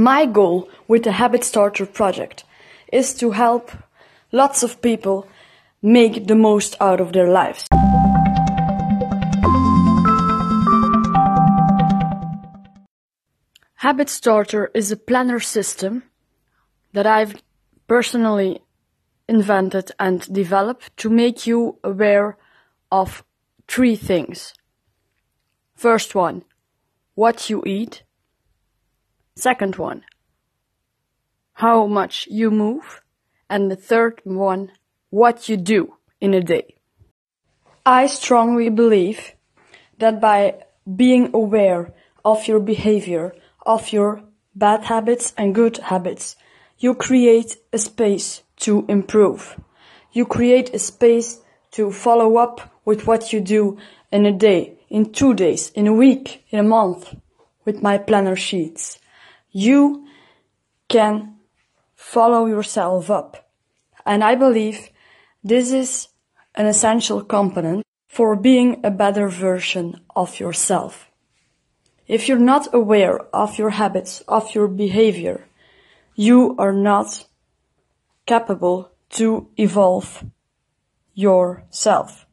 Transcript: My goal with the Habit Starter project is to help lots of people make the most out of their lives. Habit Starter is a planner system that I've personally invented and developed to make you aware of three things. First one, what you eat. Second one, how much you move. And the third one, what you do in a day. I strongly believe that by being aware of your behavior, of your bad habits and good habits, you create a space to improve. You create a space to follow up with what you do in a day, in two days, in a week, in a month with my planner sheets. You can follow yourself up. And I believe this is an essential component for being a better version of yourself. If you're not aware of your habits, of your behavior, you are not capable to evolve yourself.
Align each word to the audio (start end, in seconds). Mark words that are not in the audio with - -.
My 0.00 0.24
goal 0.24 0.66
with 0.88 1.02
the 1.02 1.12
Habit 1.12 1.44
Starter 1.44 1.84
project 1.84 2.44
is 2.90 3.12
to 3.16 3.32
help 3.32 3.70
lots 4.32 4.62
of 4.62 4.80
people 4.80 5.28
make 5.82 6.26
the 6.26 6.34
most 6.34 6.74
out 6.80 7.02
of 7.02 7.12
their 7.12 7.28
lives. 7.28 7.66
Habit 13.74 14.08
Starter 14.08 14.70
is 14.72 14.90
a 14.90 14.96
planner 14.96 15.38
system 15.38 16.04
that 16.94 17.06
I've 17.06 17.42
personally 17.86 18.62
invented 19.28 19.92
and 19.98 20.32
developed 20.32 20.96
to 20.96 21.10
make 21.10 21.46
you 21.46 21.78
aware 21.84 22.38
of 22.90 23.22
three 23.68 23.96
things. 23.96 24.54
First 25.74 26.14
one, 26.14 26.44
what 27.14 27.50
you 27.50 27.62
eat. 27.66 28.02
Second 29.40 29.76
one, 29.76 30.04
how 31.54 31.86
much 31.86 32.28
you 32.30 32.50
move. 32.50 33.00
And 33.48 33.70
the 33.70 33.76
third 33.90 34.20
one, 34.24 34.72
what 35.08 35.48
you 35.48 35.56
do 35.56 35.94
in 36.20 36.34
a 36.34 36.42
day. 36.42 36.76
I 37.86 38.06
strongly 38.06 38.68
believe 38.68 39.32
that 39.96 40.20
by 40.20 40.56
being 40.94 41.30
aware 41.32 41.94
of 42.22 42.46
your 42.46 42.60
behavior, 42.60 43.34
of 43.64 43.92
your 43.92 44.22
bad 44.54 44.84
habits 44.84 45.32
and 45.38 45.54
good 45.54 45.78
habits, 45.78 46.36
you 46.78 46.94
create 46.94 47.56
a 47.72 47.78
space 47.78 48.42
to 48.56 48.84
improve. 48.88 49.58
You 50.12 50.26
create 50.26 50.74
a 50.74 50.78
space 50.78 51.40
to 51.70 51.90
follow 51.90 52.36
up 52.36 52.60
with 52.84 53.06
what 53.06 53.32
you 53.32 53.40
do 53.40 53.78
in 54.12 54.26
a 54.26 54.32
day, 54.32 54.78
in 54.90 55.12
two 55.12 55.32
days, 55.32 55.70
in 55.70 55.86
a 55.86 55.94
week, 55.94 56.44
in 56.50 56.58
a 56.58 56.62
month 56.76 57.14
with 57.64 57.82
my 57.82 57.96
planner 57.96 58.36
sheets. 58.36 58.98
You 59.52 60.06
can 60.88 61.36
follow 61.94 62.46
yourself 62.46 63.10
up. 63.10 63.50
And 64.06 64.24
I 64.24 64.34
believe 64.34 64.90
this 65.42 65.72
is 65.72 66.08
an 66.54 66.66
essential 66.66 67.22
component 67.22 67.84
for 68.08 68.36
being 68.36 68.80
a 68.84 68.90
better 68.90 69.28
version 69.28 70.00
of 70.16 70.40
yourself. 70.40 71.10
If 72.08 72.28
you're 72.28 72.38
not 72.38 72.74
aware 72.74 73.20
of 73.32 73.56
your 73.56 73.70
habits, 73.70 74.20
of 74.26 74.54
your 74.54 74.66
behavior, 74.66 75.46
you 76.16 76.56
are 76.58 76.72
not 76.72 77.24
capable 78.26 78.90
to 79.10 79.48
evolve 79.56 80.24
yourself. 81.14 82.26